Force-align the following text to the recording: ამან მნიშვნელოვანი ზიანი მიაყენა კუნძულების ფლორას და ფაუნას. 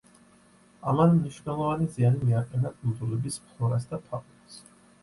ამან 0.91 1.13
მნიშვნელოვანი 1.17 1.91
ზიანი 1.99 2.25
მიაყენა 2.31 2.75
კუნძულების 2.81 3.41
ფლორას 3.47 3.89
და 3.93 4.03
ფაუნას. 4.11 4.63